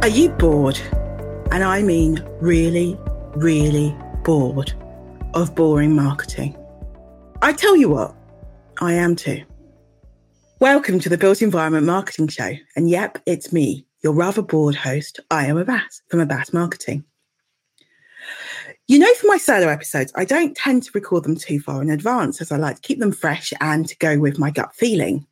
[0.00, 0.78] Are you bored?
[1.50, 2.96] And I mean really,
[3.34, 4.72] really bored
[5.34, 6.56] of boring marketing.
[7.42, 8.14] I tell you what,
[8.80, 9.42] I am too.
[10.60, 12.52] Welcome to the Built Environment Marketing Show.
[12.76, 15.18] And yep, it's me, your rather bored host.
[15.32, 17.02] I am Abbas from Abbas Marketing.
[18.86, 21.90] You know, for my solo episodes, I don't tend to record them too far in
[21.90, 25.26] advance as I like to keep them fresh and to go with my gut feeling.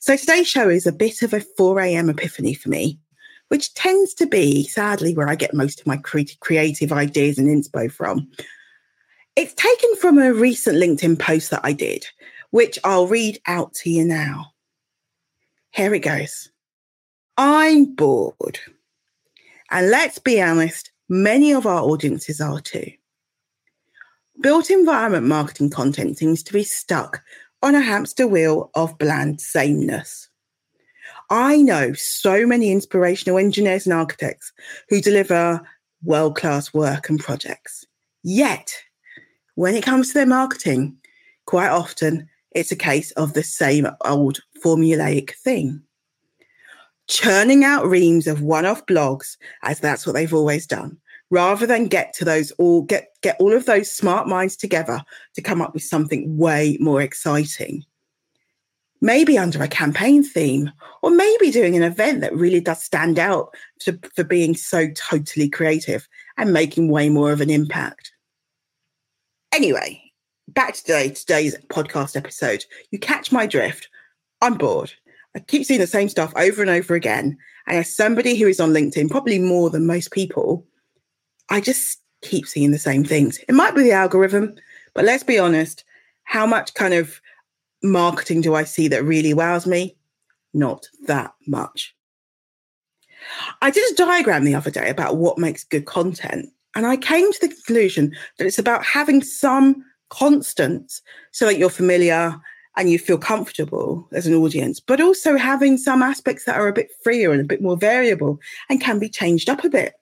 [0.00, 2.10] So today's show is a bit of a 4 a.m.
[2.10, 2.98] epiphany for me,
[3.48, 7.90] which tends to be, sadly, where I get most of my creative ideas and inspo
[7.90, 8.28] from.
[9.34, 12.06] It's taken from a recent LinkedIn post that I did,
[12.50, 14.52] which I'll read out to you now.
[15.70, 16.50] Here it goes.
[17.36, 18.58] I'm bored.
[19.70, 22.90] And let's be honest, Many of our audiences are too.
[24.40, 27.22] Built environment marketing content seems to be stuck
[27.62, 30.25] on a hamster wheel of bland sameness.
[31.30, 34.52] I know so many inspirational engineers and architects
[34.88, 35.60] who deliver
[36.04, 37.84] world class work and projects.
[38.22, 38.72] Yet,
[39.54, 40.96] when it comes to their marketing,
[41.46, 45.82] quite often it's a case of the same old formulaic thing
[47.08, 50.96] churning out reams of one-off blogs as that's what they've always done
[51.30, 55.00] rather than get to those all get get all of those smart minds together
[55.34, 57.84] to come up with something way more exciting
[59.00, 60.70] maybe under a campaign theme
[61.02, 65.48] or maybe doing an event that really does stand out to, for being so totally
[65.48, 68.12] creative and making way more of an impact
[69.52, 70.00] anyway
[70.48, 73.88] back to today, today's podcast episode you catch my drift
[74.42, 74.92] i'm bored
[75.36, 77.36] I keep seeing the same stuff over and over again.
[77.66, 80.66] And as somebody who is on LinkedIn, probably more than most people,
[81.50, 83.38] I just keep seeing the same things.
[83.46, 84.54] It might be the algorithm,
[84.94, 85.84] but let's be honest,
[86.24, 87.20] how much kind of
[87.82, 89.96] marketing do I see that really wows me?
[90.54, 91.94] Not that much.
[93.60, 96.46] I did a diagram the other day about what makes good content.
[96.74, 101.70] And I came to the conclusion that it's about having some constants so that you're
[101.70, 102.38] familiar
[102.76, 106.72] and you feel comfortable as an audience, but also having some aspects that are a
[106.72, 108.38] bit freer and a bit more variable
[108.68, 109.94] and can be changed up a bit.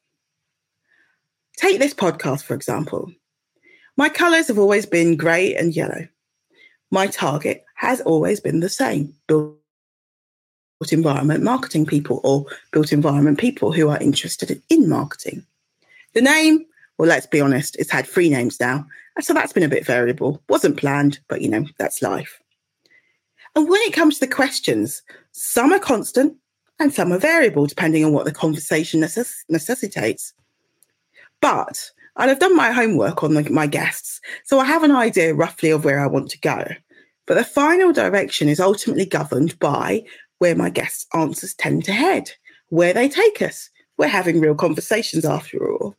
[1.56, 3.12] Take this podcast, for example.
[3.96, 6.08] My colours have always been grey and yellow.
[6.94, 9.58] My target has always been the same built
[10.92, 15.44] environment marketing people or built environment people who are interested in marketing.
[16.12, 16.64] The name,
[16.96, 18.86] well, let's be honest, it's had three names now.
[19.18, 20.40] So that's been a bit variable.
[20.48, 22.40] Wasn't planned, but you know, that's life.
[23.56, 26.36] And when it comes to the questions, some are constant
[26.78, 30.32] and some are variable depending on what the conversation necess- necessitates.
[31.40, 35.34] But i have done my homework on the, my guests, so I have an idea
[35.34, 36.64] roughly of where I want to go.
[37.26, 40.04] But the final direction is ultimately governed by
[40.38, 42.30] where my guests' answers tend to head,
[42.68, 43.70] where they take us.
[43.96, 45.96] We're having real conversations after all.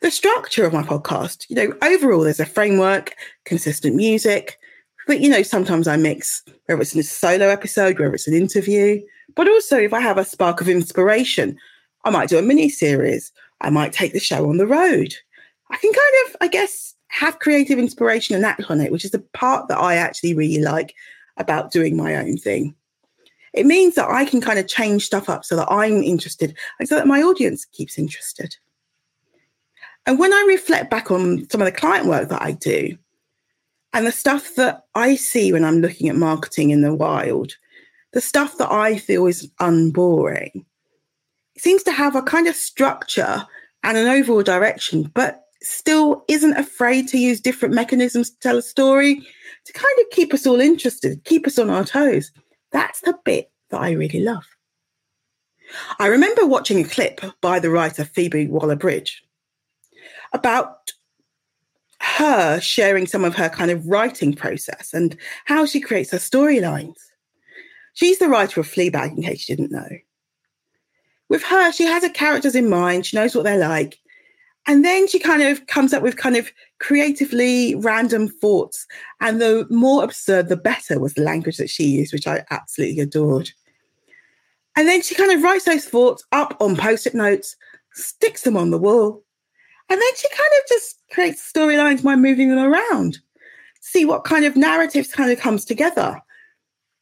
[0.00, 3.14] The structure of my podcast, you know, overall, there's a framework,
[3.44, 4.58] consistent music,
[5.06, 9.00] but you know, sometimes I mix whether it's a solo episode, whether it's an interview,
[9.34, 11.58] but also if I have a spark of inspiration,
[12.04, 13.32] I might do a mini series.
[13.60, 15.14] I might take the show on the road.
[15.70, 19.10] I can kind of, I guess, have creative inspiration and act on it, which is
[19.10, 20.94] the part that I actually really like
[21.36, 22.74] about doing my own thing.
[23.52, 26.88] It means that I can kind of change stuff up so that I'm interested and
[26.88, 28.56] so that my audience keeps interested.
[30.06, 32.96] And when I reflect back on some of the client work that I do,
[33.92, 37.52] and the stuff that I see when I'm looking at marketing in the wild,
[38.14, 40.64] the stuff that I feel is unboring,
[41.58, 43.46] seems to have a kind of structure
[43.82, 48.62] and an overall direction, but still isn't afraid to use different mechanisms to tell a
[48.62, 49.26] story
[49.64, 52.32] to kind of keep us all interested, keep us on our toes.
[52.72, 54.46] That's the bit that I really love.
[55.98, 59.22] I remember watching a clip by the writer Phoebe Waller Bridge
[60.32, 60.92] about
[62.00, 66.96] her sharing some of her kind of writing process and how she creates her storylines.
[67.94, 69.88] She's the writer of Fleabag, in case you didn't know.
[71.28, 73.98] With her, she has her characters in mind, she knows what they're like.
[74.66, 78.86] And then she kind of comes up with kind of creatively random thoughts.
[79.20, 83.00] And the more absurd, the better was the language that she used, which I absolutely
[83.00, 83.50] adored.
[84.76, 87.56] And then she kind of writes those thoughts up on post it notes,
[87.92, 89.22] sticks them on the wall,
[89.90, 93.18] and then she kind of just creates storylines by moving them around.
[93.80, 96.18] See what kind of narratives kind of comes together.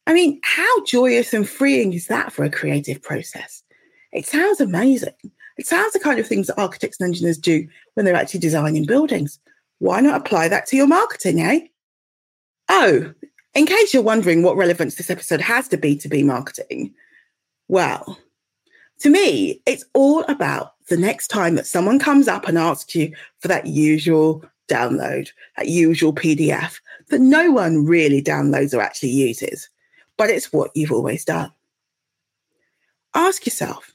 [0.07, 3.63] I mean, how joyous and freeing is that for a creative process?
[4.11, 5.13] It sounds amazing.
[5.61, 8.83] It sounds the kind of things that architects and engineers do when they're actually designing
[8.83, 9.37] buildings.
[9.77, 11.67] Why not apply that to your marketing, eh?
[12.67, 13.13] Oh,
[13.53, 16.95] in case you're wondering what relevance this episode has to B2B marketing,
[17.67, 18.17] well,
[19.01, 23.11] To me, it's all about the next time that someone comes up and asks you
[23.39, 25.27] for that usual download,
[25.57, 26.79] that usual PDF
[27.09, 29.67] that no one really downloads or actually uses,
[30.17, 31.51] but it's what you've always done.
[33.15, 33.90] Ask yourself,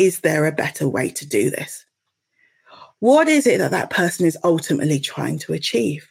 [0.00, 1.84] is there a better way to do this?
[3.00, 6.10] What is it that that person is ultimately trying to achieve?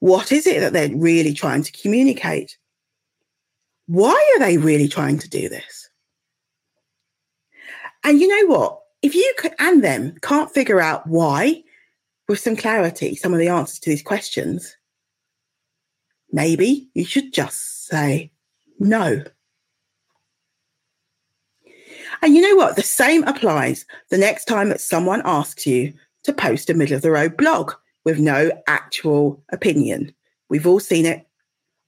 [0.00, 2.56] What is it that they're really trying to communicate?
[3.88, 5.90] Why are they really trying to do this?
[8.04, 8.80] And you know what?
[9.02, 11.62] If you could, and them can't figure out why
[12.26, 14.76] with some clarity some of the answers to these questions,
[16.32, 18.32] maybe you should just say
[18.78, 19.24] no.
[22.22, 22.76] And you know what?
[22.76, 25.92] The same applies the next time that someone asks you
[26.24, 27.72] to post a middle of the road blog
[28.04, 30.12] with no actual opinion.
[30.48, 31.26] We've all seen it.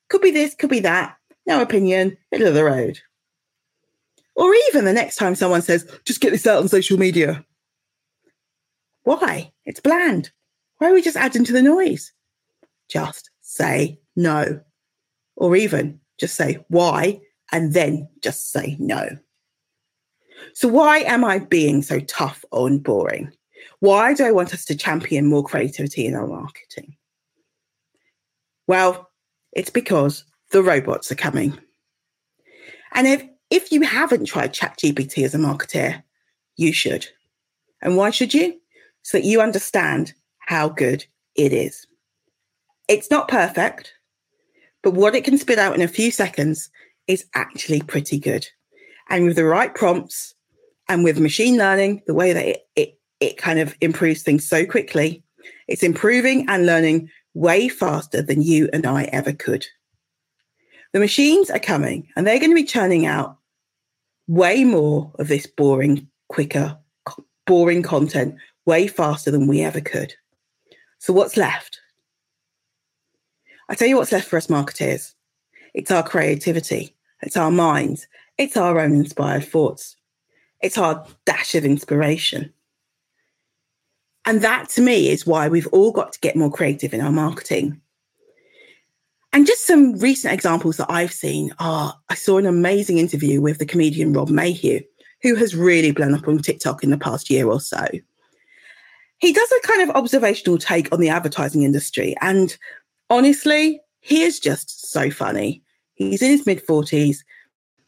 [0.09, 1.17] Could be this, could be that.
[1.47, 3.01] No opinion, middle of the road.
[4.37, 7.45] Or even the next time someone says, just get this out on social media.
[9.03, 9.53] Why?
[9.65, 10.31] It's bland.
[10.79, 12.13] Why are we just adding to the noise?
[12.89, 14.61] Just say no.
[15.37, 17.21] Or even just say why
[17.53, 19.09] and then just say no.
[20.55, 23.33] So, why am I being so tough on boring?
[23.81, 26.97] Why do I want us to champion more creativity in our marketing?
[28.67, 29.11] Well,
[29.53, 31.59] it's because the robots are coming.
[32.93, 36.03] And if, if you haven't tried ChatGPT as a marketer,
[36.57, 37.07] you should.
[37.83, 38.61] And why should you?
[39.03, 41.05] So that you understand how good
[41.35, 41.87] it is.
[42.89, 43.95] It's not perfect,
[44.83, 46.71] but what it can spit out in a few seconds
[47.07, 48.47] is actually pretty good.
[49.11, 50.35] And with the right prompts
[50.89, 54.65] and with machine learning, the way that it, it, it kind of improves things so
[54.65, 55.23] quickly,
[55.69, 59.67] it's improving and learning way faster than you and I ever could.
[60.93, 63.37] The machines are coming and they're going to be churning out
[64.27, 66.79] way more of this boring, quicker,
[67.47, 68.37] boring content
[68.67, 70.15] way faster than we ever could.
[70.99, 71.81] So, what's left?
[73.69, 75.15] I tell you what's left for us marketeers
[75.73, 78.07] it's our creativity, it's our minds,
[78.41, 79.97] it's our own inspired thoughts,
[80.63, 82.51] it's our dash of inspiration.
[84.25, 87.13] And that to me is why we've all got to get more creative in our
[87.13, 87.81] marketing.
[89.35, 93.59] And just some recent examples that I've seen are I saw an amazing interview with
[93.59, 94.81] the comedian Rob Mayhew,
[95.23, 97.85] who has really blown up on TikTok in the past year or so.
[99.19, 102.17] He does a kind of observational take on the advertising industry.
[102.23, 102.57] And
[103.11, 105.63] honestly, he is just so funny.
[105.95, 107.19] He's in his mid 40s,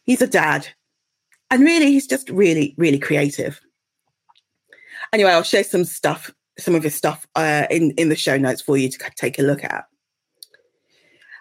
[0.04, 0.69] he's a dad,
[1.50, 3.60] and really, he's just really, really creative.
[5.12, 8.62] Anyway, I'll share some stuff, some of his stuff uh, in, in the show notes
[8.62, 9.84] for you to take a look at.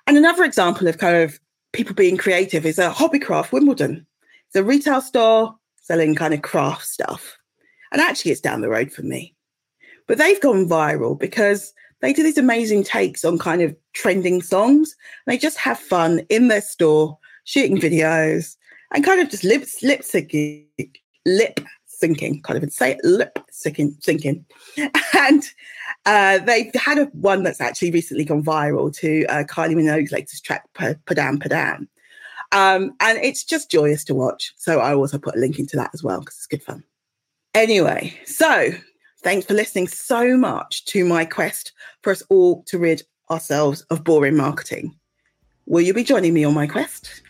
[0.07, 1.39] And another example of kind of
[1.73, 4.05] people being creative is a Hobbycraft Wimbledon.
[4.47, 7.37] It's a retail store selling kind of craft stuff.
[7.91, 9.35] And actually, it's down the road from me.
[10.07, 14.95] But they've gone viral because they do these amazing takes on kind of trending songs.
[15.27, 18.55] They just have fun in their store, shooting videos,
[18.93, 20.65] and kind of just lip lip syncing,
[21.25, 21.59] lip
[22.01, 24.43] syncing, kind of say lip syncing, syncing.
[25.13, 25.43] And
[26.05, 30.43] uh, they've had a one that's actually recently gone viral to uh, Kylie Minogue's latest
[30.43, 31.87] track, Padam Padam.
[32.51, 34.53] Um, and it's just joyous to watch.
[34.57, 36.83] So I also put a link into that as well because it's good fun.
[37.53, 38.71] Anyway, so
[39.23, 44.03] thanks for listening so much to my quest for us all to rid ourselves of
[44.03, 44.95] boring marketing.
[45.65, 47.21] Will you be joining me on my quest?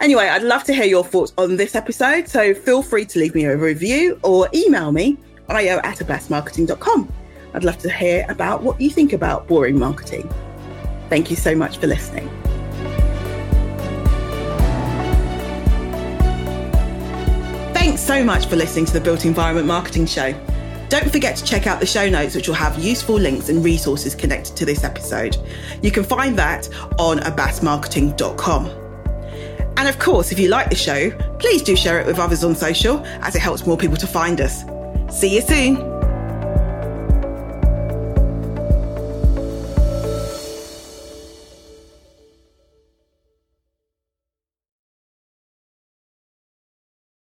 [0.00, 3.34] Anyway, I'd love to hear your thoughts on this episode, so feel free to leave
[3.34, 5.16] me a review or email me,
[5.48, 7.12] ayo at abbasmarketing.com.
[7.54, 10.28] I'd love to hear about what you think about boring marketing.
[11.08, 12.28] Thank you so much for listening.
[17.72, 20.34] Thanks so much for listening to the Built Environment Marketing Show.
[20.88, 24.14] Don't forget to check out the show notes, which will have useful links and resources
[24.14, 25.36] connected to this episode.
[25.82, 28.83] You can find that on abbasmarketing.com.
[29.84, 32.54] And of course, if you like the show, please do share it with others on
[32.56, 34.64] social as it helps more people to find us.
[35.14, 35.93] See you soon.